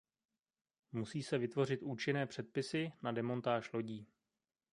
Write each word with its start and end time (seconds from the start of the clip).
Musí 0.91 1.23
se 1.23 1.37
vytvořit 1.37 1.81
účinné 1.83 2.25
předpisy 2.25 2.91
na 3.01 3.11
demontáž 3.11 3.73
lodí. 3.73 4.07